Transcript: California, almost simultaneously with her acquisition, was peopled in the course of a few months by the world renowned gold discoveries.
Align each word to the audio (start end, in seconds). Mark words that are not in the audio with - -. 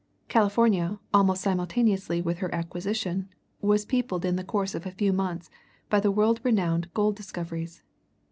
California, 0.29 0.99
almost 1.13 1.43
simultaneously 1.43 2.23
with 2.23 2.39
her 2.39 2.51
acquisition, 2.55 3.29
was 3.61 3.85
peopled 3.85 4.25
in 4.25 4.35
the 4.35 4.43
course 4.43 4.73
of 4.73 4.87
a 4.87 4.91
few 4.91 5.13
months 5.13 5.51
by 5.91 5.99
the 5.99 6.09
world 6.09 6.39
renowned 6.43 6.91
gold 6.95 7.15
discoveries. 7.15 7.83